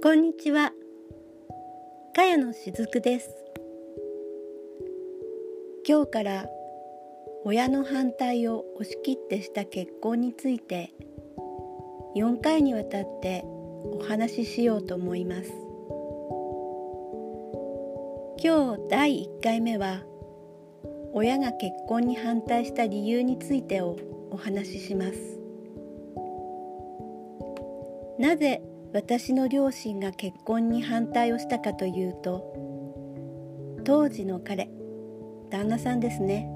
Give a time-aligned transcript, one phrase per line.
[0.00, 0.70] こんにちは。
[2.14, 3.34] かやのしずくです。
[5.84, 6.46] 今日から
[7.44, 10.92] 親の反対を押し切ってした結婚について
[12.14, 15.52] 4回にわたってお話ししようと思います。
[18.40, 20.04] 今日第1回目は
[21.12, 23.96] 親が結婚に反対した理由についてを
[24.30, 25.40] お話しします。
[28.20, 32.54] なぜ私の両親が結婚に反対をしたかというと
[33.84, 34.70] 当時の彼
[35.50, 36.48] 旦那さんですね。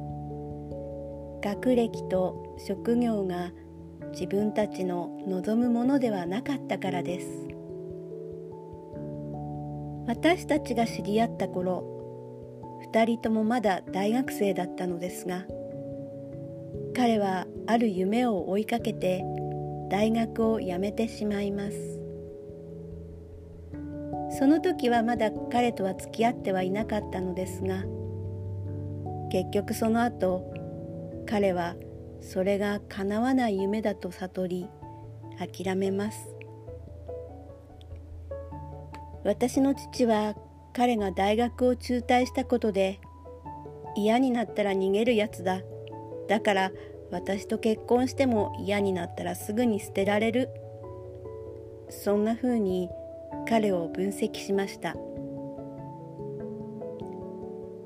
[1.42, 3.52] 学歴と職業が
[4.12, 7.26] 自分たちの望むものではなかったからです。
[10.06, 15.46] 私たちが知り合った頃2人ともまだ大学生だったのですが
[16.94, 19.24] 彼はある夢を追いかけて
[19.88, 22.01] 大学を辞めてしまいます。
[24.38, 27.84] その時はまだ彼とは付き合ってはいなかったのですが
[29.30, 30.52] 結局その後
[31.26, 31.76] 彼は
[32.20, 34.68] それが叶わない夢だと悟り
[35.38, 36.28] 諦めます。
[39.24, 40.34] 私の父は
[40.72, 43.00] 彼が大学を中退したことで
[43.96, 45.60] 嫌になったら逃げるやつだ。
[46.28, 46.72] だから
[47.10, 50.48] 私と結婚しても嫌になったらすぐに捨てられる。
[51.88, 52.88] そんな風に
[53.48, 54.94] 彼を分析しました。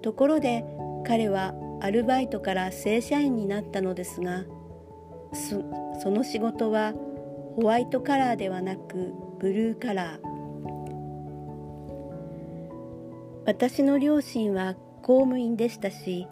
[0.02, 0.64] ところで
[1.04, 4.44] 彼はアルバイトから正社員になったのですが
[6.00, 6.92] その仕事は
[7.56, 10.36] ホワイトカラーではなくブルーカラー。
[13.46, 16.26] 私の両親は公務員でしたし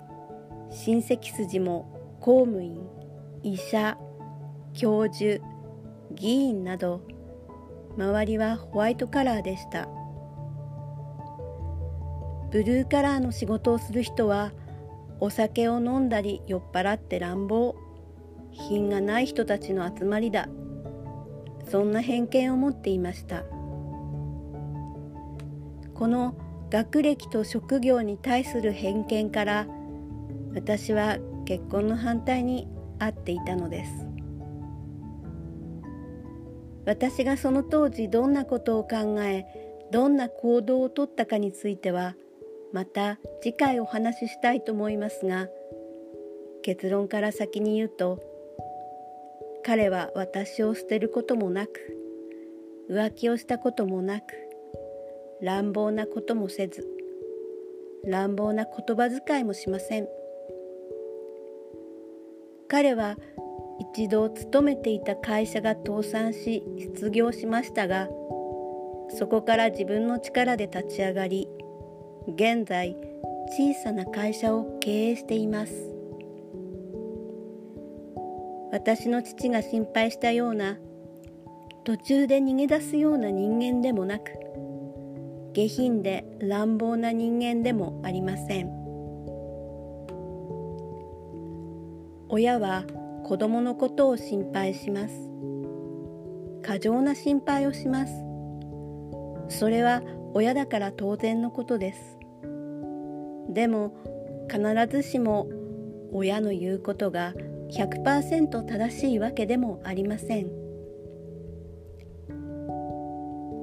[0.70, 2.80] 親戚筋も公務員
[3.45, 3.97] 医者
[4.72, 5.45] 教授
[6.11, 7.02] 議員など
[7.96, 9.88] 周りはホワイトカラーでした。
[12.50, 14.52] ブルーカラーの仕事をする人は
[15.20, 17.77] お酒を飲んだり酔っ払って乱暴。
[18.52, 20.48] 品がない人たちの集まりだ。
[21.68, 23.42] そんな偏見を持っていました。
[25.94, 26.36] この
[26.70, 29.66] 学歴と職業に対する偏見から
[30.54, 32.68] 私は結婚の反対に
[32.98, 34.14] あっていたのです。
[36.86, 39.46] 私がその当時どんなことを考え
[39.90, 42.14] どんな行動をとったかについては
[42.72, 45.48] また次回お話ししたいと思いますが
[46.62, 48.20] 結論から先に言うと
[49.64, 51.70] 彼は私を捨てることもなく
[52.90, 54.24] 浮気をしたこともなく
[55.40, 56.86] 乱暴なこともせず
[58.06, 60.08] 乱暴な言葉遣いもしません。
[62.68, 63.16] 彼は
[63.79, 68.08] 一度勤めていた会社が倒産し失業しましたが
[69.11, 71.48] そこから自分の力で立ち上がり
[72.29, 72.96] 現在
[73.57, 75.90] 小さな会社を経営しています。
[78.73, 80.79] 私の父が心配したような
[81.84, 84.33] 途中で逃げ出すような人間でもなく
[85.52, 88.70] 下品で乱暴な人間でもありません。
[92.29, 92.84] 親は
[93.24, 95.14] 子供のことを心配します。
[96.62, 98.12] 過剰な心配をします。
[99.48, 100.02] それは
[100.35, 102.18] 親だから当然のことです。
[103.48, 103.95] でも
[104.51, 105.48] 必ずしも
[106.13, 107.33] 親の言うことが
[107.70, 110.51] 100%正しいわけでもありません。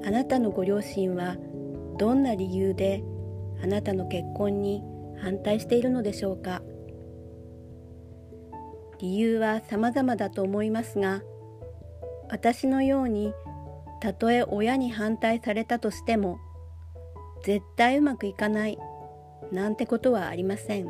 [0.04, 1.36] あなたのご両親は
[1.98, 3.04] どんな理由で
[3.62, 4.82] あなたの結婚に
[5.18, 6.62] 反対しているのでしょうか？
[9.02, 11.22] 理由は様々だと思いますが
[12.30, 13.34] 私のように
[14.00, 16.38] たとえ親に反対されたとしても
[17.44, 18.78] 絶対うまくいかない
[19.50, 20.86] なんてことはありません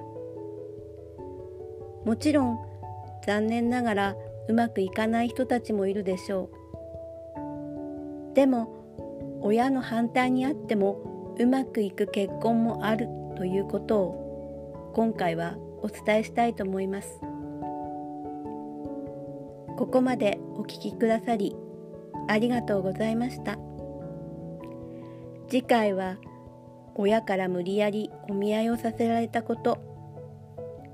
[2.05, 2.59] もちろん
[3.27, 4.17] 残念ながら
[4.47, 6.51] うまくいかない人たちもいるでしょ
[8.35, 13.09] うでも親の反対にあってもうまくいく結婚もある
[13.39, 17.32] ということを今回はお伝えしたいと思います。
[19.83, 21.57] ここまでお聞きくださり
[22.29, 23.59] ありがとうございました
[25.49, 26.19] 次回は
[26.95, 29.81] 親から無理やりお見合いをさせられたこと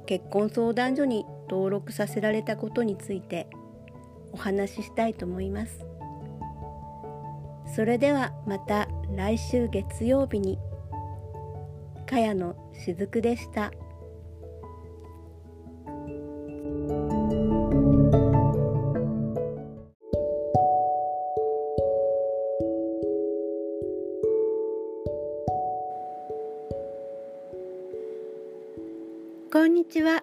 [0.07, 3.47] 結婚相談所に登録させられたことについて
[4.33, 5.85] お話ししたいと思います
[7.77, 10.59] それではまた来週月曜日に
[12.07, 13.71] かやのしずくでした。
[29.69, 30.23] んにちは。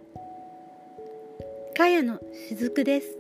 [1.78, 2.20] かやの
[2.50, 3.16] しずくです。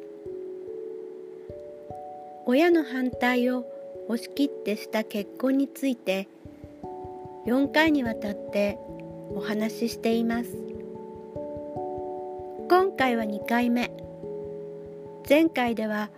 [2.47, 3.63] 親の反対を
[4.09, 6.27] 押し切ってした結婚について
[7.45, 8.79] 4回にわたって
[9.35, 10.49] お話ししています。
[12.69, 13.91] 今回は2回目。
[15.29, 16.09] 前回では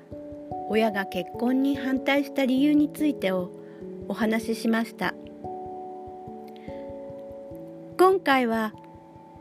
[0.69, 3.51] 親が結婚に反対した理由についてを
[4.07, 5.13] お話ししました。
[7.97, 8.73] 今回は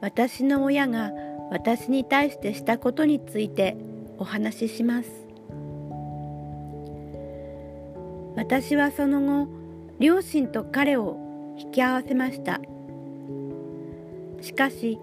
[0.01, 1.13] 私の親が
[1.51, 3.77] 私に対してしたことについて
[4.19, 5.27] お話しします。
[8.37, 9.49] 私はその後
[9.99, 11.17] 両親と彼を
[11.59, 12.61] 引き合わせました。
[14.41, 14.99] しかし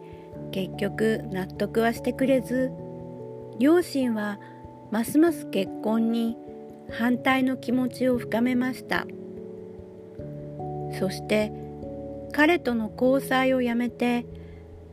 [0.52, 2.72] 結局納得はしてくれず
[3.60, 4.40] 両親は
[4.92, 6.38] ますます結婚に
[6.92, 9.08] 反対の気持ちを深めました。
[11.00, 11.52] そして
[12.32, 14.26] 彼との交際をやめて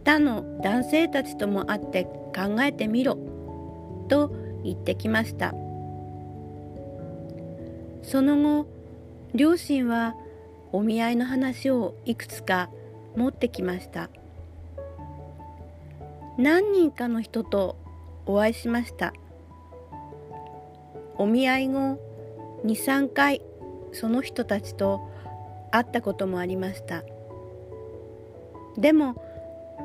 [0.04, 0.60] 他の。
[0.62, 3.16] 男性たちとも会って考えてみろ。
[4.08, 4.32] と
[4.64, 5.54] 言ってきました。
[8.02, 8.66] その後
[9.34, 10.14] 両親は
[10.72, 12.70] お見合いの話をいくつか
[13.16, 14.10] 持ってきました。
[16.36, 17.76] 何人かの人と
[18.26, 19.12] お会いしました。
[21.16, 21.98] お見合い後
[22.64, 23.42] 23回
[23.92, 25.00] その人たちと
[25.70, 27.02] 会ったこともありました。
[28.76, 29.22] でも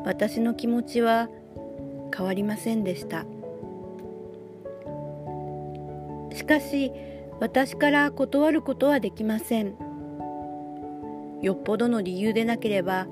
[0.05, 1.29] 私の気持ちは
[2.15, 3.25] 変わりませんでした。
[6.33, 6.91] しかし
[7.39, 9.75] 私から断ることはできません。
[11.41, 13.07] よっぽどの理由でなければ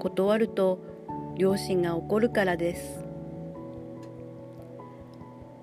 [0.00, 0.80] 断ると
[1.36, 3.04] 両親が怒るからです。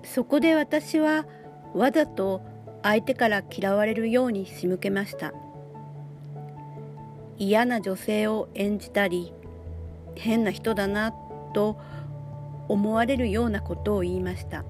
[0.02, 1.26] そこで私は
[1.74, 2.40] わざと
[2.82, 5.34] 相手から嫌われるように仕向けました。
[7.36, 9.34] 嫌な女性を演じたり
[10.14, 11.12] 変な人だな
[11.54, 11.78] と
[12.68, 14.64] 思われるようなことを言いました。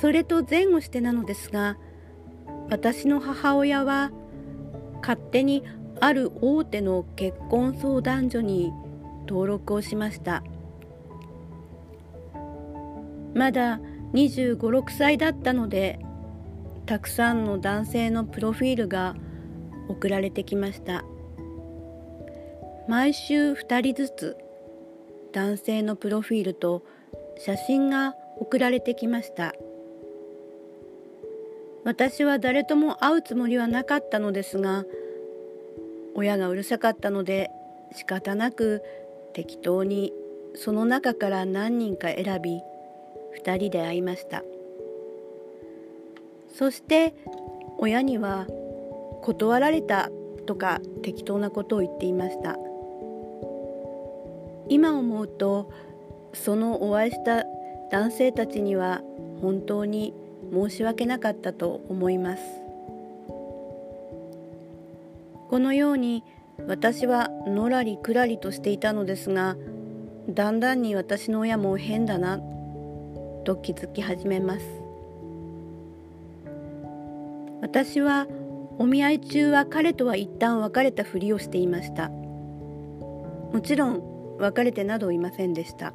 [0.00, 1.76] それと前後してなのですが
[2.70, 4.10] 私の母親は
[5.00, 5.62] 勝手に
[6.00, 8.72] ある大手の結婚相談所に
[9.26, 10.42] 登録をしました。
[13.34, 13.78] まだ
[14.12, 15.98] 2 5 6歳だったので
[16.86, 19.14] たくさんの男性のプロフィールが
[19.88, 21.04] 送られてきました。
[22.86, 24.36] 毎週2人ずつ
[25.32, 26.82] 男性のプロフィールと
[27.38, 29.54] 写真が送られてきました。
[31.84, 34.84] 私は誰とも会うつもりはなかったのですが
[36.14, 37.50] 親がうるさかったので
[37.92, 38.82] 仕方なく
[39.34, 40.12] 適当に
[40.54, 42.60] その中から何人か選び
[43.42, 44.42] 2人で会いました。
[46.54, 47.14] そして
[47.78, 48.46] 親には
[49.22, 50.10] 断られた
[50.46, 52.56] とか適当なことを言っていました。
[54.68, 55.70] 今思うと
[56.32, 57.44] そのお会いした
[57.90, 59.02] 男性たちには
[59.40, 60.14] 本当に
[60.52, 62.42] 申し訳なかったと思います。
[65.48, 66.24] このように
[66.66, 69.56] 私はのらりくらりとしていたのですが
[70.28, 72.40] だんだんに私の親も変だな
[73.44, 74.66] と気づき始めます。
[77.60, 78.26] 私は
[78.78, 82.08] お見合い中は彼とは一旦別れたふりをしていました。
[82.08, 85.92] もちろん別れてなどいませんでした。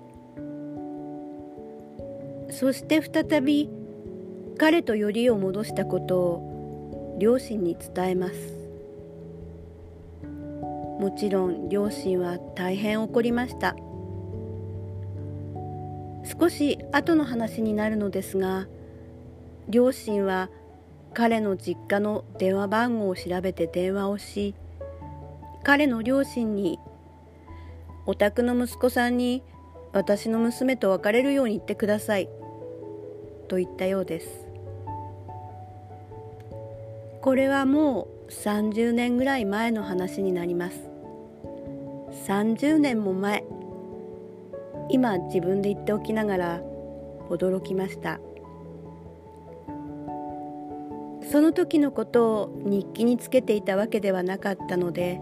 [2.52, 3.70] そして再び
[4.58, 8.34] 彼とよりを戻したことを両親に伝えます。
[11.00, 13.76] もちろん両親は大変怒りました。
[16.40, 18.68] 少し後の話になるのですが
[19.68, 20.50] 両親は
[21.14, 24.54] 彼の実家の電話番号を調べて電話をし
[25.64, 26.80] 彼の両親に
[28.10, 29.44] お宅の息子さんに
[29.94, 32.28] 私の娘と別れるように言ってください。
[33.48, 34.48] と言ったようです。
[37.22, 40.90] これはもう30年ぐらい前の話になります。
[42.26, 43.44] 30年も前。
[44.90, 46.62] 今自分で言っておきながら
[47.30, 48.20] 驚きました。
[51.32, 55.22] その時のことを日記につけていたわけではなかったので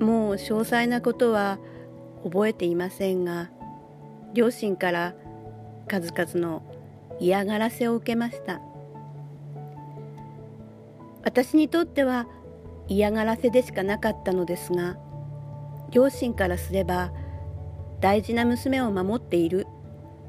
[0.00, 1.58] もう詳細なことは
[2.26, 3.50] 覚えていませんが
[4.34, 5.14] 両親から
[5.86, 6.64] 数々の
[7.20, 8.60] 嫌がらせを受けました。
[11.22, 12.26] 私にとっては
[12.88, 14.96] 嫌がらせでしかなかったのですが
[15.90, 17.12] 両親からすれば
[18.00, 19.66] 大事な娘を守っている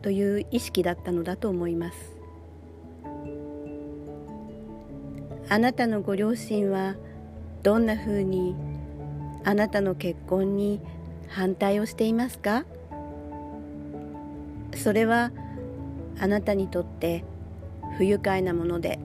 [0.04, 2.16] という意識だったのだと思います。
[5.50, 6.96] あなたのご両親は
[7.64, 8.56] どんなふうに
[9.44, 10.82] あなたの結婚に
[11.28, 12.66] 反対をしていますか？
[14.76, 15.32] それは
[16.20, 17.24] あなたにとって
[17.98, 19.00] 不愉快なもので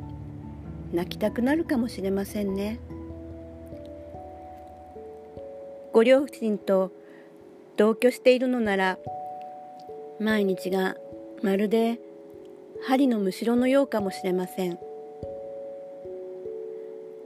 [0.93, 2.79] 泣きたくなるかもしれませんね。
[5.93, 6.91] ご両親と
[7.77, 8.99] 同居しているのなら
[10.21, 10.97] 毎日が
[11.43, 11.99] まるで
[12.87, 14.79] 針のむしろのようかもしれません。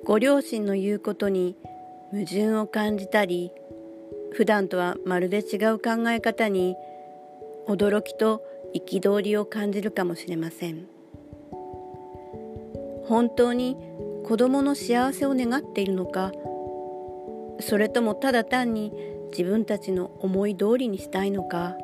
[0.05, 1.57] ご両親の言うことに
[2.13, 3.51] 矛盾を感じたり
[4.33, 6.77] 普段とはまるで違う考え方に
[7.69, 8.43] 驚きと
[8.75, 10.87] 憤りを感じるかもしれません。
[13.07, 13.77] 本当に
[14.25, 16.33] 子供の幸せを願っているのか
[17.61, 18.93] それともただ単に
[19.31, 21.77] 自分たちの思い通りにしたいのか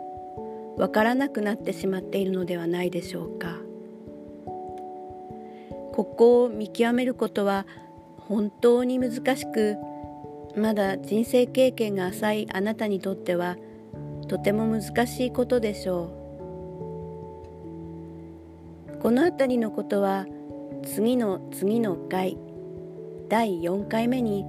[0.76, 3.58] わからなくなってしまっているのではないでしょうか。
[5.92, 7.66] ここを見極めることは
[8.16, 9.76] 本当に難しく
[10.56, 13.56] まだ人生経験が浅いあなたにとっては
[14.28, 16.18] とても難しいことでしょ
[18.98, 18.98] う。
[19.00, 20.26] この辺りのことは
[20.84, 22.38] 次の次の回
[23.28, 24.44] 第4回目に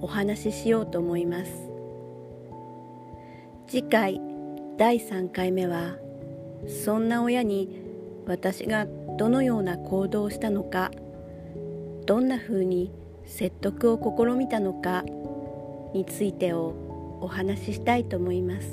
[0.00, 1.50] お話ししようと思います。
[3.66, 4.20] 次回
[4.76, 5.96] 第3回目は
[6.84, 7.82] そんな親に
[8.26, 8.86] 私が
[9.18, 10.90] どのような行動をしたのか
[12.06, 12.92] どんなふうに
[13.24, 15.04] 説得を試みたのか
[15.94, 16.74] についてを
[17.22, 18.68] お話ししたいと思います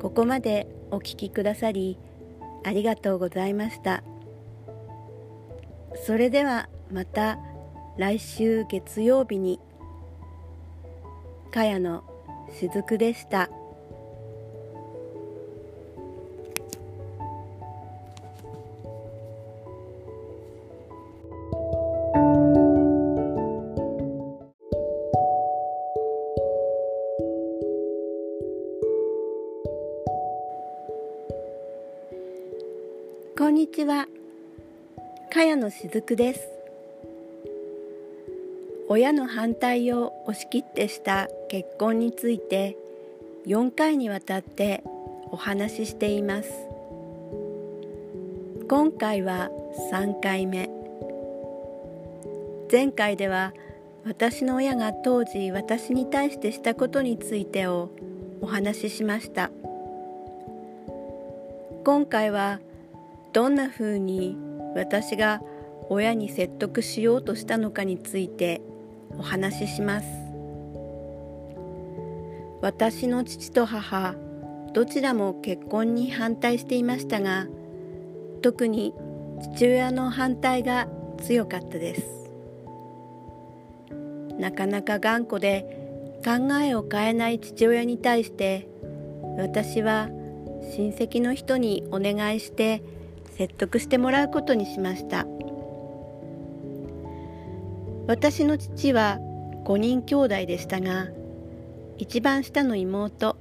[0.00, 1.98] ここまでお聞きくださり
[2.64, 4.02] ありがとうございました
[6.04, 7.38] それではまた
[7.96, 9.60] 来週月曜日に
[11.50, 12.04] かやの
[12.58, 13.50] しずくでした。
[33.78, 34.08] ちは。
[35.32, 36.40] かやのしずくです。
[38.88, 42.76] 親の反対を押し切ってした結婚について
[43.46, 44.82] 4回にわたって
[45.30, 46.50] お話ししています。
[48.68, 49.48] 今回は
[49.92, 50.68] 3回目。
[52.72, 53.54] 前回では
[54.04, 57.90] 私の親が当時私に対してしたことについてを
[58.40, 59.52] お話ししました。
[61.84, 62.58] 今回は
[63.38, 64.36] どんなふうに
[64.74, 65.40] 私が
[65.90, 68.60] 親に説得しようとしたのかについて
[69.16, 70.06] お話しします。
[72.60, 74.16] 私の父と母
[74.74, 77.46] どちらも結婚に反対していましたが
[78.42, 78.92] 特に
[79.54, 80.88] 父親の反対が
[81.22, 82.32] 強かったです。
[84.36, 88.66] なかなか頑固で考えを変えない父親に対して
[89.36, 90.08] 私は
[90.76, 92.97] 親戚の人にお願いして
[93.38, 95.26] 説得してもらうことにしました。
[98.08, 99.18] 私の父は
[99.64, 101.08] 5人兄弟でしたが
[101.98, 103.36] 一番下の妹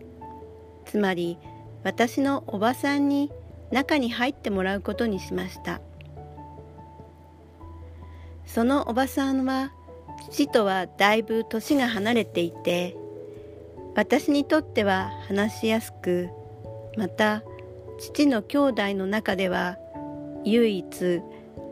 [0.86, 1.38] つまり
[1.84, 3.32] 私のおばさんに
[3.72, 5.82] 中に入ってもらうことにしました。
[8.46, 9.72] そのおばさんは
[10.30, 12.96] 父とはだいぶ年が離れていて
[13.96, 16.30] 私にとっては話しやすく
[16.98, 17.44] また
[18.00, 19.78] 父の兄弟の中では
[20.50, 21.22] 唯一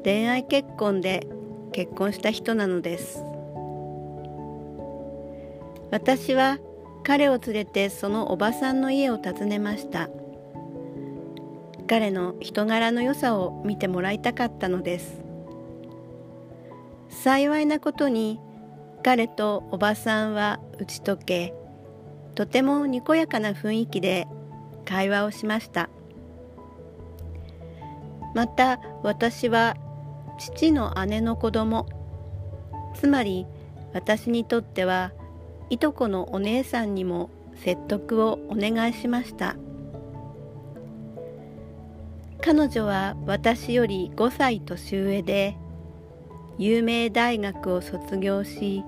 [0.04, 1.28] 恋愛結婚で
[1.72, 3.24] 結婚した人なのです。
[5.92, 6.58] 私は
[7.04, 10.10] 彼を連れてそのおばさんの家を訪ねました。
[11.88, 15.22] 彼の人柄の良さを見てもらいたかったのです。
[17.10, 18.42] 幸いなことに
[19.04, 21.54] 彼とおばさんは打ち解け
[22.34, 24.28] とてもにこやかな雰囲気で
[24.84, 25.90] 会話をしました。
[28.36, 29.78] また私は
[30.38, 31.88] 父の姉の子供。
[32.94, 33.48] つまり
[33.94, 35.14] 私にとっては
[35.70, 39.56] いとこのお姉さんにも説得をお願いしました。
[42.42, 45.58] 彼女は私より5歳年上で
[46.58, 48.84] 有名大学を卒業し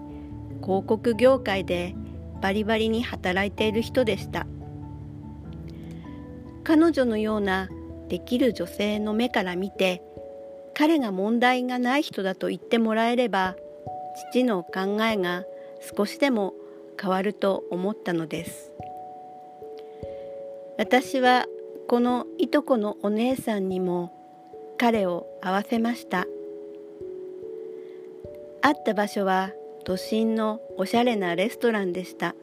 [0.62, 1.96] 広告業界で
[2.42, 4.46] バリバリに働いている人でした。
[6.66, 7.70] 彼女のような
[8.08, 10.02] できる女性の目から見て
[10.74, 13.56] 彼が問題がない人だと言ってもらえれば
[14.32, 15.44] 父の考えが
[15.96, 16.54] 少しでも
[17.00, 18.72] 変わると思ったのです。
[20.78, 21.46] 私は
[21.88, 24.14] このいとこのお姉さんにも
[24.78, 26.26] 彼を会わせました。
[28.62, 29.52] 会った場所は
[29.86, 32.36] 都心のおしゃれなレストランでした。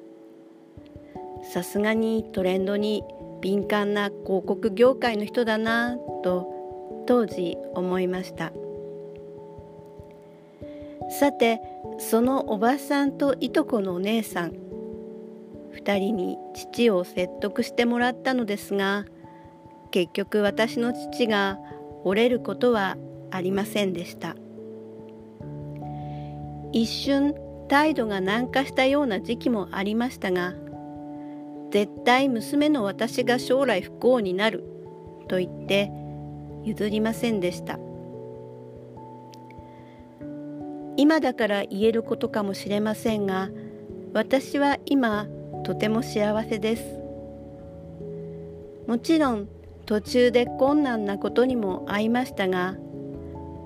[1.52, 3.04] さすがにトレンドに
[3.44, 8.52] 敏感な広告業界の人だなと当時思いました。
[11.20, 11.60] さて
[11.98, 14.52] そのおばさんといとこのお姉さん
[15.74, 19.04] 2人に父を説得してもらったのですが
[19.90, 21.58] 結局私の父が
[22.04, 22.96] 折れることは
[23.30, 24.36] ありませんでした。
[26.72, 27.34] 一瞬
[27.68, 30.54] 態度が軟化したような時期もありましたが
[31.74, 34.62] 絶対娘の私が将来不幸になる。
[35.26, 35.90] と言って
[36.62, 37.80] 譲りませんでした。
[40.96, 43.50] 今だから言えることかもしれませんが
[44.12, 45.26] 私は今
[45.64, 46.84] とても幸せです。
[48.86, 49.48] もちろん
[49.84, 52.76] 途中で困難なことにも会いましたが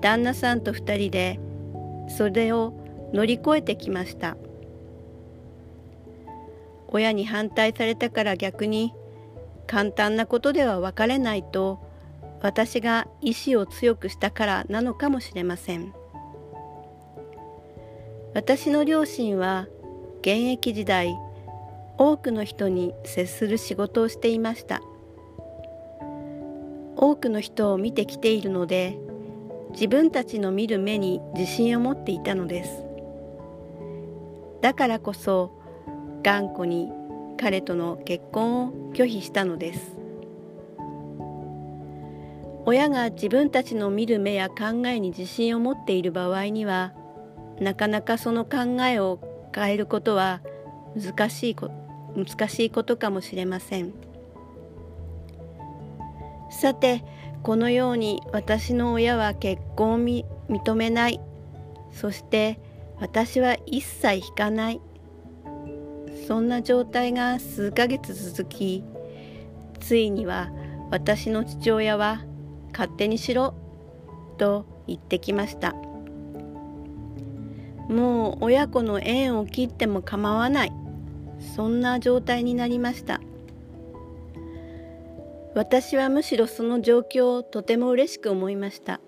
[0.01, 1.39] 旦那さんと2人で
[2.17, 2.73] それを
[3.13, 4.35] 乗り越えてきました。
[6.91, 8.93] 親に反対されたから逆に
[9.67, 11.79] 簡単なことでは別れないと
[12.41, 15.93] 私が意志を強くしたからなのかもしれません。
[18.33, 19.67] 私の両親は
[20.21, 21.17] 現役時代
[21.97, 24.81] 多くの人に接する仕事をしていました。
[26.95, 28.97] 多くの人を見てきているので
[29.71, 32.83] 自分たちの見る目に自信を持っていたのです。
[34.61, 35.58] だからこそ
[36.23, 36.89] 頑固に
[37.39, 39.97] 彼との結婚を拒否したのです。
[42.65, 46.93] 親が自分たちの見る目や考えに自信を持っている場合には
[47.59, 49.19] なかなかその考えを
[49.55, 50.41] 変えることは
[50.95, 51.71] 難しいこ
[52.15, 53.93] 難しいことかもしれません。
[56.51, 57.03] さて
[57.43, 61.19] このように私の親は結婚を認めない。
[61.91, 62.59] そして
[62.99, 64.81] 私は一切引かない。
[66.29, 68.83] そんな状態が数ヶ月続き
[69.79, 70.51] ついには
[70.91, 72.23] 私の父親は
[72.71, 73.55] 勝手にしろ
[74.37, 75.73] と言ってきました。
[77.89, 80.71] もう親子の縁を切っても構わない。
[81.55, 83.19] そんな状態になりました。
[85.55, 89.01] 私はむしろその状況をとても嬉しく思いました。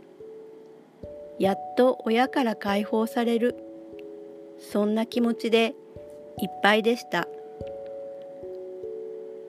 [1.38, 3.58] やっと親から解放される。
[4.58, 5.76] そんな気持ちで
[6.42, 7.28] いっぱいでした。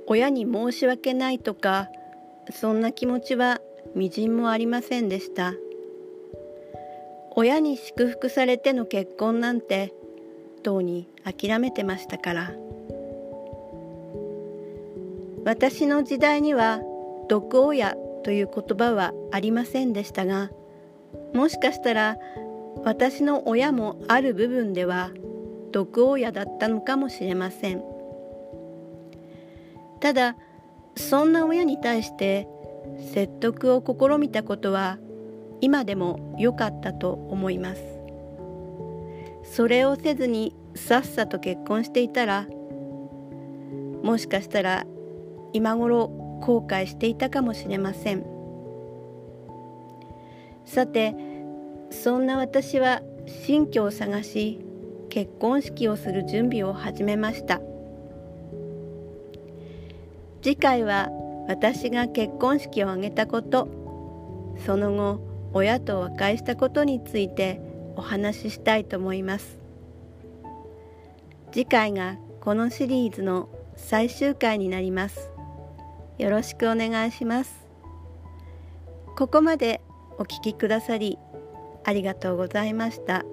[0.06, 1.88] 親に申し訳ないとか
[2.50, 3.60] そんな気持ちは
[3.94, 5.54] みじんもありませんでした。
[7.34, 9.94] 親に祝福されての結婚なんて
[10.62, 12.52] とうに諦めてましたから。
[15.44, 16.80] 私の時代には
[17.28, 20.50] 毒親という言葉はありませんでしたが
[21.34, 22.16] もしかしたら
[22.84, 25.10] 私の親もある部分では
[25.72, 27.82] 毒親だったのかもしれません。
[30.00, 30.36] ただ
[30.96, 32.46] そんな親に対して
[33.12, 34.98] 説得を試みたことは
[35.60, 37.82] 今でも良かったと思います。
[39.44, 42.46] それをせずにさっさと結婚していたら
[44.02, 44.86] もしかしたら
[45.52, 46.08] 今頃
[46.40, 48.24] 後悔していたかもしれません。
[50.64, 51.14] さて
[51.90, 54.64] そんな私は新居を探し
[55.12, 57.60] 結婚式をする準備を始めました。
[60.40, 61.10] 次回は
[61.48, 63.68] 私が結婚式を挙げたこと。
[64.64, 65.20] その後
[65.52, 67.60] 親と和解したことについて
[67.94, 69.58] お話ししたいと思います。
[71.52, 75.28] 次回がこのシリーズの最終回になります。
[76.16, 77.66] よろしくお願いします。
[79.18, 79.82] ここまで
[80.16, 81.18] お聞きくださり
[81.84, 83.26] ありがとうございました。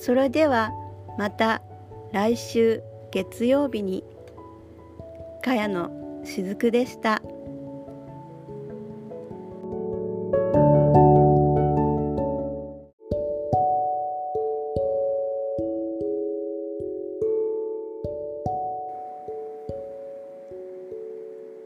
[0.00, 0.72] それでは
[1.18, 1.62] また
[2.12, 4.04] 来週月曜日に
[5.42, 5.90] かやの
[6.24, 7.22] しずくでした。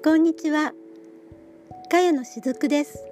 [0.02, 0.72] こんにちは。
[1.90, 3.09] かやのしずくです。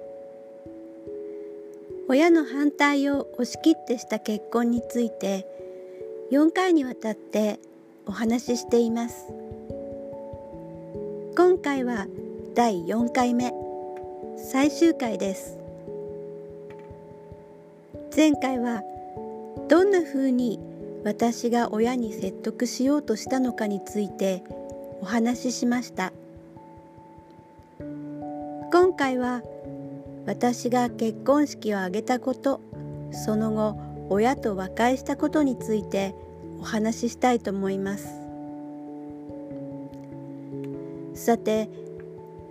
[2.09, 5.47] 親の反対を押し切ってした結婚について
[6.31, 7.59] 4回にわたって
[8.05, 9.27] お話ししています。
[11.39, 12.05] 今回は
[12.53, 13.53] 第4回目
[14.51, 15.57] 最終回です
[18.13, 18.81] 前回は
[19.69, 20.59] どんな風に
[21.05, 24.43] 私が親に説得しようとしたのかについて
[24.99, 26.11] お話ししました
[27.79, 29.41] 今回は
[30.25, 32.61] 私が結婚式を挙げたこと
[33.11, 33.77] その後
[34.09, 36.15] 親と和解したことについて
[36.59, 38.07] お話ししたいと思います。
[41.13, 41.69] さて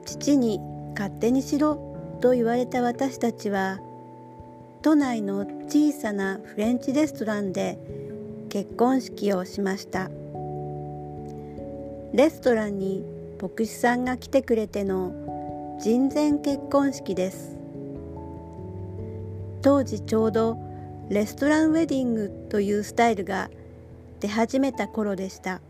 [0.04, 0.60] 父に
[0.94, 3.80] 勝手にしろと言われた私たちは
[4.82, 7.78] 都内の小さなフレンチレストランで
[8.48, 10.10] 結婚式をしました。
[12.12, 13.04] レストランに
[13.40, 15.12] 牧師さんが来てくれての
[15.78, 17.57] 人前結婚式です。
[19.62, 20.56] 当時ちょうど
[21.08, 23.50] レストランウェディングというスタイルが
[24.20, 25.60] 出始めた頃でした。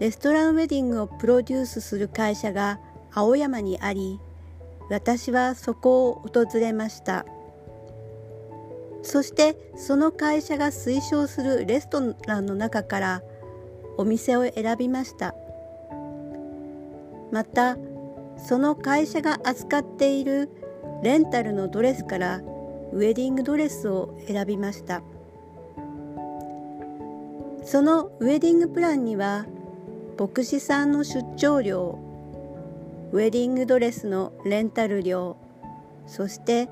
[0.00, 2.80] レストランウェディングをプロデュースする会社が
[3.12, 4.18] 青山にあり
[4.90, 7.24] 私はそこを訪れました。
[9.02, 13.22] そしてその会社が推奨するレストランの中から
[13.96, 15.34] お店を選びました。
[17.30, 17.76] また
[18.36, 20.50] その会社が扱っている
[21.02, 22.40] レンタルのドレスから
[22.92, 25.02] ウェディングドレスを選びました。
[27.64, 29.46] そのウェディングプランには
[30.18, 31.98] 牧師さんの出張料
[33.12, 35.36] ウェディングドレスのレンタル料
[36.06, 36.68] そして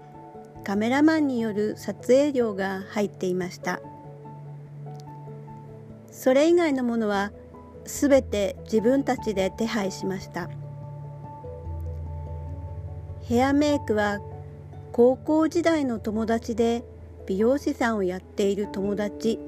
[0.64, 3.80] カメラマンによる撮影料が入っていました。
[6.10, 7.32] それ以外のものは
[7.86, 10.50] すべて自分たちで手配しました。
[13.30, 14.18] ヘアメイクは
[14.90, 16.82] 高校時代の友達で
[17.28, 19.38] 美容師さんをやっている友達。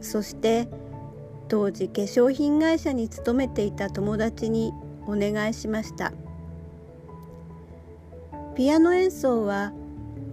[0.00, 0.66] そして
[1.46, 4.72] 当時化粧品会社に勤めていた友達に
[5.06, 6.14] お願いしました。
[8.54, 9.74] ピアノ演奏は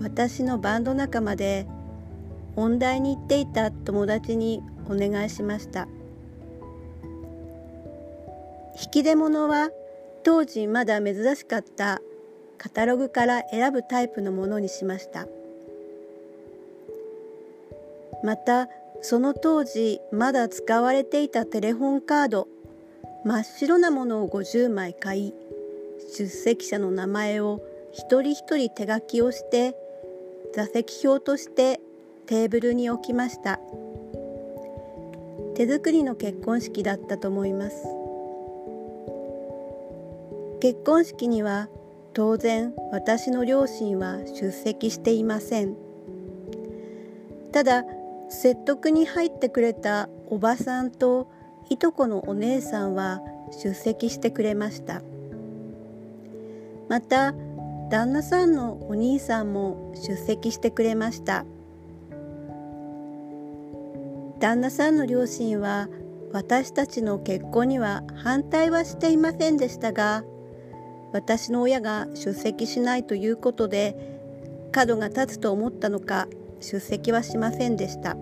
[0.01, 1.67] 私のバンド仲間で
[2.55, 5.89] 音大に行っていた友達にお願いしました。
[8.81, 9.67] 引き出物は
[10.23, 11.99] 当時まだ珍しかった
[12.59, 15.27] カタログから選ぶタイプのものにしました。
[18.23, 18.67] また
[19.01, 22.47] その当時まだ使われていたテレホンカード
[23.23, 25.33] 真っ白なものを50枚買い
[26.17, 27.61] 出席者の名前を
[27.93, 29.75] 一人一人手書きをして
[30.53, 31.79] 座席表として
[32.25, 33.59] テーブルに置きました。
[35.55, 37.75] 手作りの結婚式だったと思います。
[40.61, 41.69] 結婚式には
[42.19, 45.77] 当然私の両親は出席していません。
[47.53, 47.85] ただ
[48.27, 51.31] 説得に入ってくれたおばさんと
[51.69, 53.21] いとこのお姉さんは
[53.63, 55.01] 出席してくれました。
[56.89, 57.33] また
[57.89, 61.45] 旦那さんのお兄さんも出席してくれました。
[64.41, 65.87] 旦那さんの両親は
[66.33, 70.25] 私たちの結婚には反対はしていませんでしたが
[71.11, 73.95] 私の親が出席しないということで
[74.71, 76.27] 角が立つと思ったのか
[76.59, 78.15] 出席はしませんでした。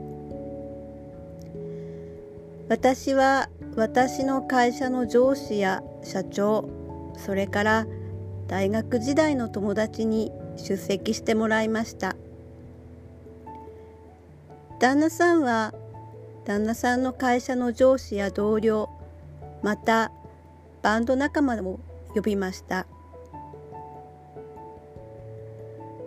[2.70, 6.70] 私は私の会社の上司や社長
[7.18, 7.88] それから
[8.48, 12.16] 大学時代の友達に出席してもらいました。
[14.80, 15.74] 旦那さんは
[16.46, 18.90] 旦那さんの会社の上司や同僚
[19.64, 20.12] また
[20.82, 21.80] バンド仲間も
[22.18, 22.88] 呼びました。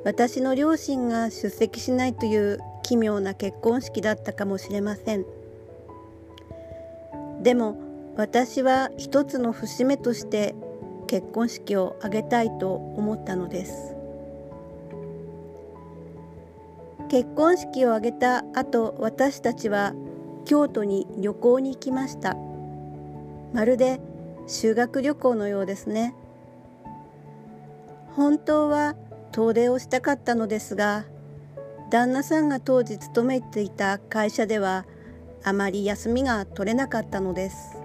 [0.05, 5.27] 私の両親が出席しないという奇妙な結婚式だったかもしれません。
[7.43, 7.77] でも
[8.17, 10.55] 私は一つの節目として
[11.07, 13.95] 結婚式を挙げたいと思ったのです。
[17.09, 19.95] 結婚式を挙げた後私たちは
[20.45, 22.37] 京都に旅行に行きました。
[23.53, 24.01] まるで
[24.47, 26.15] 修学旅行のようですね。
[28.17, 28.97] 本当は
[29.33, 31.05] 遠出をしたかったのですが
[31.91, 34.85] 旦那さんが当時勤めていた会社では
[35.43, 37.77] あまり休みが取れなかったのです。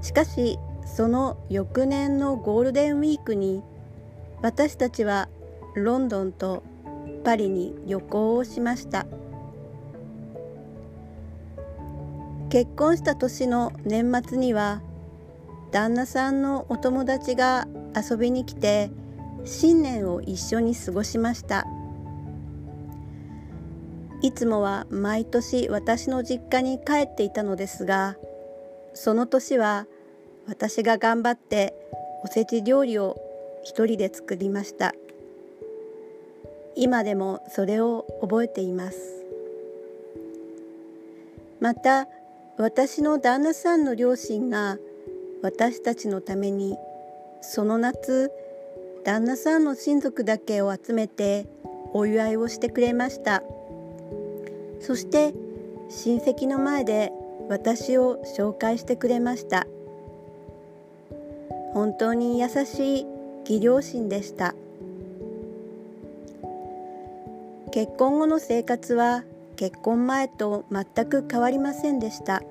[0.00, 3.62] しかしその翌年のゴールデンウィークに
[4.40, 5.28] 私たちは
[5.74, 6.62] ロンドンと
[7.24, 9.06] パリに旅行をしました。
[12.50, 14.80] 結婚した年の年末には
[15.70, 18.90] 旦那さんのお友達が遊びに来て
[19.44, 21.66] 新年を一緒に過ごしました。
[24.20, 28.16] いつもは毎年私の実家に帰っていたのですが
[28.92, 29.86] その年は
[30.48, 31.74] 私が頑張って
[32.24, 33.16] おせち料理を
[33.62, 34.94] 一人で作りました。
[36.74, 38.98] 今でもそれを覚えています。
[41.60, 42.08] また
[42.58, 44.78] 私の旦那さんの両親が
[45.42, 46.76] 私たちのために
[47.40, 48.32] その夏
[49.04, 51.46] 旦那さんの親族だけを集めて
[51.92, 53.44] お祝いをしてくれました。
[54.80, 55.34] そして
[55.88, 57.12] 親戚の前で
[57.48, 59.68] 私を紹介してくれました。
[61.74, 63.06] 本当に優しい
[63.42, 64.56] 義両親でした。
[67.70, 69.22] 結婚後の生活は
[69.54, 72.42] 結婚前と全く変わりませんでした。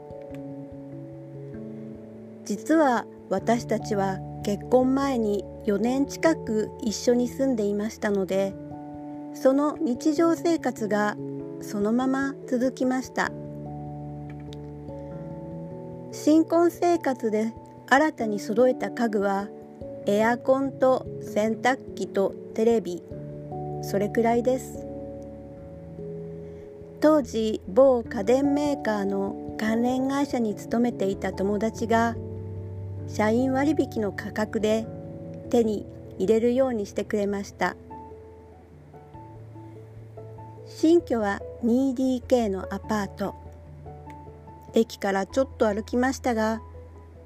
[2.47, 8.53] 実は私たちは結婚前に4年近く一緒に住んでいましたので
[9.33, 11.17] その日常生活が
[11.59, 13.31] そのまま続きました。
[16.13, 17.53] 新婚生活で
[17.89, 19.49] 新たに揃えた家具は
[20.05, 23.03] エアコンと洗濯機とテレビ
[23.81, 24.85] それくらいです。
[27.01, 32.15] 当時某家電メーカーの関連会社に勤めていた友達が
[33.07, 34.85] 社員割引の価格で
[35.49, 35.85] 手に
[36.17, 37.75] 入れるようにしてくれました。
[40.65, 43.35] 新居は 2DK のアパート。
[44.73, 46.61] 駅からちょっと歩きましたが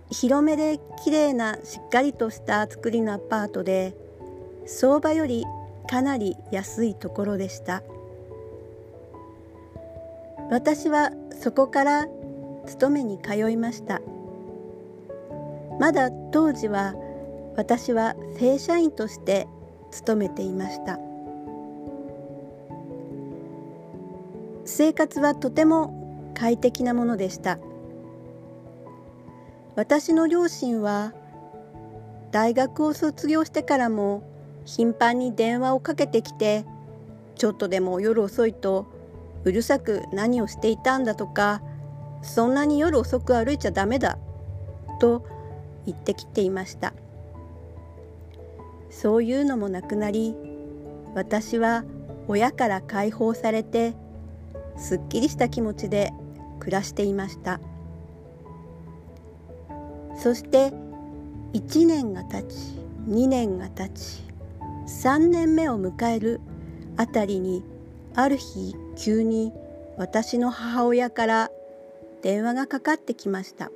[0.10, 3.96] 広めで綺麗なしっかりとした作りのアパートで
[4.66, 5.46] 相場より
[5.90, 7.82] かなり安いところでした。
[10.50, 12.08] 私はそこから
[12.66, 14.02] 勤めに通いました。
[15.82, 16.94] まだ当時は
[17.58, 19.48] 私は正社員として
[19.90, 21.00] 勤めていました。
[24.64, 27.58] 生活はとても快適なものでした。
[29.76, 31.14] 私の両親は
[32.30, 34.22] 大学を卒業してからも
[34.66, 36.64] 頻繁に電話をかけてきて
[37.34, 38.86] ちょっとでも夜遅いと
[39.46, 41.64] うるさく何をしていたんだとか
[42.22, 44.20] そんなに夜遅く歩いちゃダメだ
[45.00, 45.26] と
[45.86, 46.94] 言ってきていました。
[48.90, 50.36] そういうのもなくなり
[51.16, 51.86] 私は
[52.28, 53.94] 親から解放されて
[54.78, 56.12] すっきりした気持ちで
[56.60, 57.60] 暮らしていました。
[60.16, 60.72] そして
[61.54, 62.56] 1年が経ち
[63.08, 64.24] 2年が経ち
[64.88, 66.42] 3年目を迎える
[66.98, 67.64] あたりに
[68.14, 69.52] ある日急に
[69.98, 71.50] 私の母親から
[72.22, 73.72] 電話がかかってきました。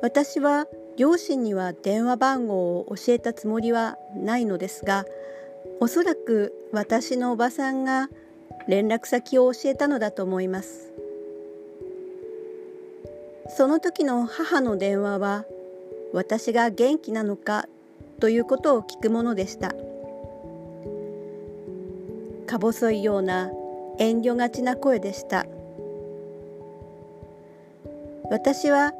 [0.00, 5.04] 私は両親には電話番号を教えたつもりはないのですが
[5.80, 8.08] おそらく私のおばさんが
[8.68, 10.92] 連絡先を教えたのだと思います。
[13.56, 15.44] その時の母の電話は
[16.12, 17.66] 私が元気なのか
[18.20, 19.74] ということを聞くものでした。
[22.46, 23.50] か細いような
[23.98, 25.46] 遠慮がちな声でした。
[28.30, 28.92] 私は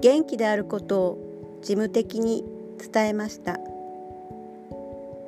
[0.00, 2.44] 元気であることを事務的に
[2.92, 3.58] 伝えました。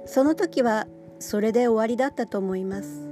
[0.06, 0.86] その時は
[1.18, 3.08] それで終わりだったと思います。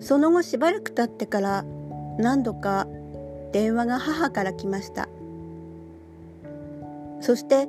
[0.00, 1.64] その後しばらく経ってから
[2.18, 2.86] 何度か
[3.52, 5.08] 電話が母から来ました。
[7.20, 7.68] そして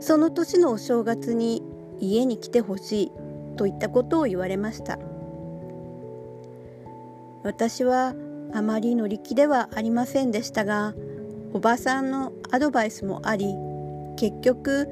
[0.00, 1.62] その年のお正月に
[2.00, 3.12] 家に来てほしい
[3.56, 4.98] といったことを言われました。
[7.42, 8.14] 私は
[8.54, 10.94] あまり乗り気ではありませんでしたが
[11.52, 13.54] おばさんのアドバイスもあり
[14.16, 14.88] 結局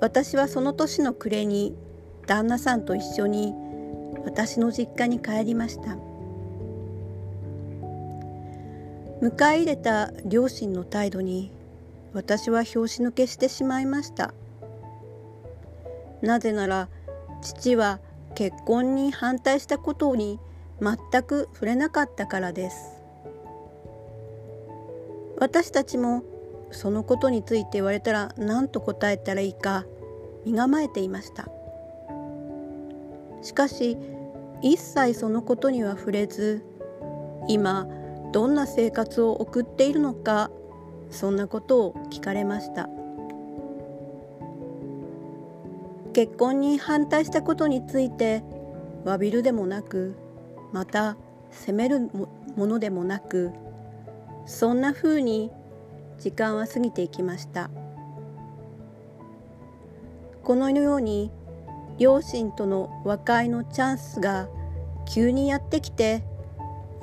[0.00, 1.74] 私はその年の暮れに
[2.26, 3.54] 旦那さんと一緒に
[4.24, 5.96] 私の実家に帰りました。
[9.20, 11.50] 迎え入れた両親の態度に
[12.12, 14.32] 私は拍子抜けしてしまいました。
[16.22, 16.88] なぜなら
[17.42, 18.00] 父は
[18.34, 20.38] 結婚に反対したことに
[20.80, 22.97] 全く触れなかったからです。
[25.40, 26.24] 私たちも
[26.70, 29.86] そのことについて言われたら何と答えたらいいか
[30.44, 31.48] 身構えていました。
[33.42, 33.96] しかし
[34.62, 36.64] 一切そのことには触れず
[37.46, 37.86] 今
[38.32, 40.50] どんな生活を送っているのか
[41.10, 42.88] そんなことを聞かれました。
[46.12, 48.42] 結婚に反対したことについて
[49.04, 50.16] 詫びるでもなく
[50.72, 51.16] また
[51.52, 52.10] 責める
[52.56, 53.52] ものでもなく
[54.48, 55.50] そんなふうに
[56.18, 57.70] 時間は過ぎていきました。
[60.42, 61.30] このように
[61.98, 64.48] 両親との和解のチャンスが
[65.06, 66.24] 急にやってきて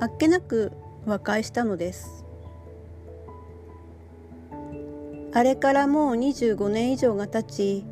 [0.00, 0.72] あっけなく
[1.06, 2.24] 和解したのです。
[5.32, 7.84] あれからもう25年以上が経ち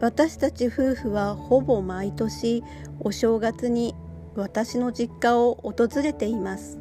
[0.00, 2.62] 私たち夫婦はほぼ毎年
[2.98, 3.94] お正月に
[4.34, 6.79] 私の実家を訪れています。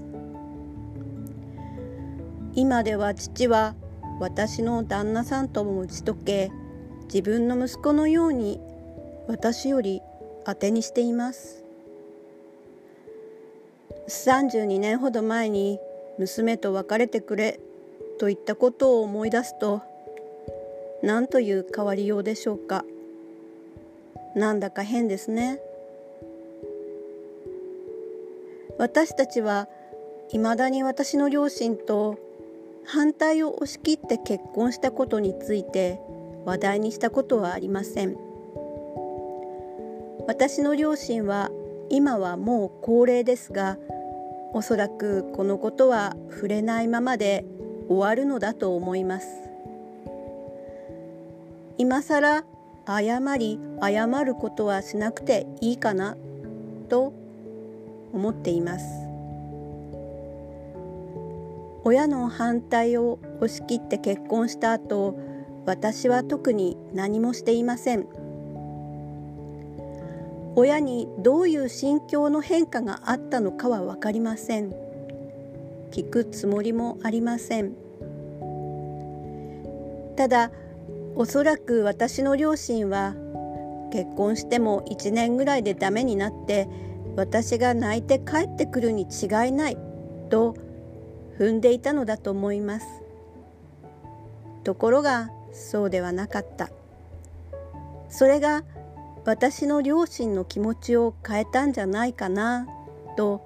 [2.56, 3.76] 今では父は
[4.20, 6.52] 私の旦那さんとも打ち解け
[7.06, 8.60] 自分の息子のように
[9.28, 10.02] 私より
[10.46, 11.64] 当てにしています。
[14.08, 15.80] 32年ほど前に
[16.18, 17.60] 娘と別れてくれ
[18.20, 19.82] と言ったことを思い出すと
[21.04, 22.84] 何という変わりようでしょうか。
[24.36, 25.60] なんだか変ですね。
[28.78, 29.68] 私たちは
[30.32, 32.18] いまだに私の両親と
[32.86, 36.00] 反対を押し切って結婚したことについて
[36.46, 38.18] 話題にしたことはありません。
[40.28, 41.50] 私の両親は
[41.90, 43.78] 今はもう高齢ですが
[44.54, 47.46] おそらくこのことは触れないままで
[47.88, 49.28] 終わるのだと思います。
[51.78, 52.44] 今さら
[52.86, 56.18] 謝り謝ることはしなくていいかな
[56.90, 57.14] と
[58.12, 58.99] 思っています。
[61.84, 65.18] 親の反対を押し切って結婚した後
[65.66, 68.08] 私は特に何もしていません。
[70.56, 74.72] 親にどういう心境の変化があったのかは分かりません。
[75.92, 77.76] 聞くつもりもありません。
[80.16, 80.52] ただ
[81.16, 83.16] おそらく私の両親は
[83.92, 86.68] 結婚しても1年ぐらいでダメになって
[87.16, 89.78] 私が泣いて帰ってくるに違いない
[90.30, 90.56] と
[91.40, 92.86] 踏んでいたのだと思います。
[94.66, 96.70] ところがそうではなかった。
[98.10, 98.64] それが
[99.24, 102.68] 私の両親の気持ちを変えたんじゃないかな
[103.16, 103.42] と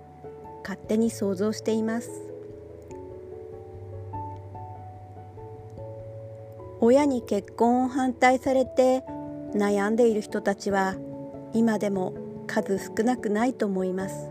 [0.64, 2.10] 勝手に想像しています。
[6.82, 9.04] 親に結婚を反対されて
[9.54, 10.96] 悩んでいる人たちは
[11.54, 12.14] 今でも
[12.48, 14.28] 数少なくないと思います。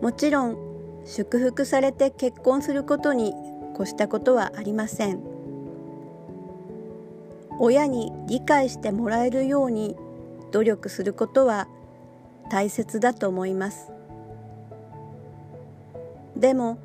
[0.00, 0.67] もちろん
[1.08, 3.34] 祝福されて結婚することに
[3.74, 5.20] 越したことはありません。
[7.58, 9.96] 親に理解してもらえるように
[10.52, 11.66] 努力することは
[12.50, 13.90] 大切だと思います。
[16.36, 16.78] でも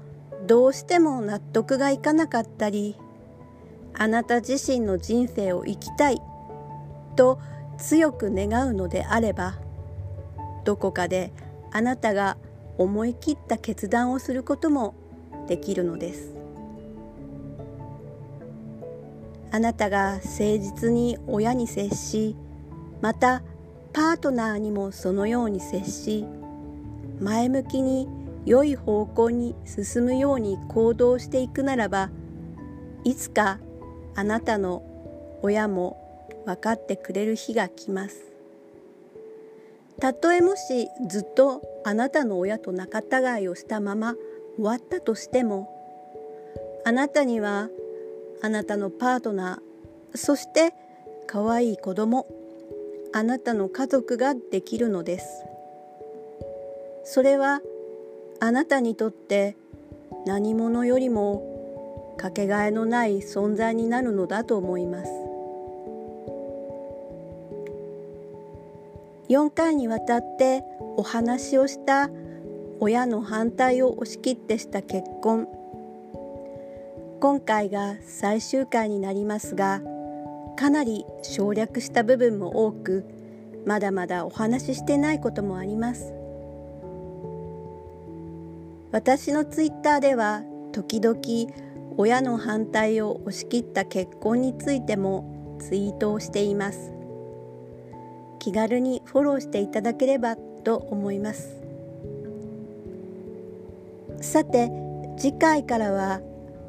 [0.48, 2.96] どうしても納得がいかなかったり
[3.94, 6.22] あなた自身の人生を生きたい
[7.16, 7.40] と
[7.78, 9.60] 強く願うのであれば
[10.64, 11.34] どこかで
[11.72, 12.38] あなたが
[12.78, 14.96] 思い切った決断をすることも
[15.48, 16.34] できるのです。
[19.52, 22.36] あなたが誠実に親に接し
[23.02, 23.44] また
[23.94, 26.26] パートナーにもそのように接し
[27.20, 28.08] 前向きに
[28.48, 32.10] 良い方向に進むように行動していくならば
[33.04, 33.60] いつか
[34.16, 34.82] あなたの
[35.44, 36.00] 親も
[36.48, 38.33] 分かってくれる日が来ます。
[40.00, 44.16] たとえもしずっとあなたの親と仲違いをしたまま
[44.56, 45.70] 終わったとしても
[46.86, 47.70] あなたには
[48.42, 50.74] あなたのパートナーそして
[51.28, 52.28] 可愛い子供
[53.14, 55.46] あなたの家族ができるのです。
[57.04, 57.62] それは
[58.40, 59.56] あなたにとって
[60.26, 65.12] 何者よりもかけがえのない存在になるのだと思います。
[69.34, 70.64] 4回にわたって
[70.96, 72.12] お話をした
[72.80, 75.48] 親の反対を押し切ってした結婚。
[77.20, 79.82] 今回が最終回になりますが
[80.56, 83.06] かなり省略した部分も多く
[83.66, 86.14] まだまだお話ししてないこともあります。
[88.92, 90.44] 私のツイッターでは
[90.74, 91.18] 時々
[91.98, 96.93] 親の反対を押し切った結婚についてもツイートをしています。
[98.44, 101.62] 気軽にフォローしていただければと思います。
[104.20, 104.70] さて
[105.18, 106.20] 次回からは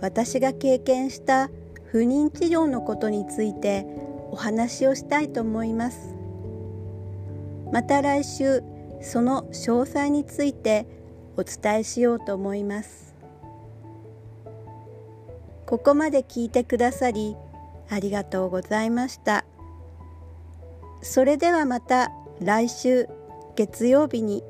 [0.00, 1.50] 私が経験した
[1.86, 3.86] 不妊治療のことについて
[4.30, 6.14] お話をしたいと思います。
[7.72, 8.62] また来週
[9.00, 10.86] その詳細について
[11.36, 13.16] お伝えしようと思います。
[15.66, 17.36] ここまで聞いてくださり
[17.90, 19.44] ありがとうございました。
[21.04, 23.08] それではまた来週
[23.56, 24.42] 月曜日に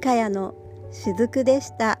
[0.00, 0.54] かやの
[0.92, 2.00] しずくでした。